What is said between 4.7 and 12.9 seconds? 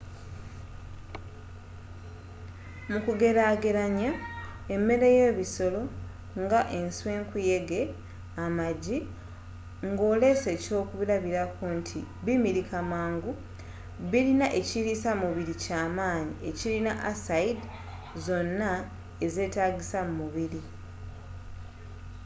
emmere yebisolo ensw, enkuyege amagi ngolese ekyokuba bti bimilika